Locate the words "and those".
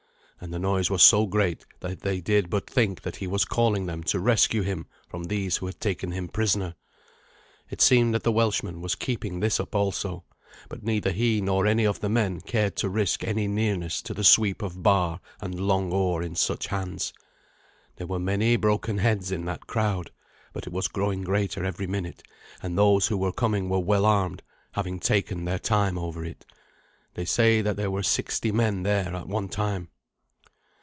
22.63-23.05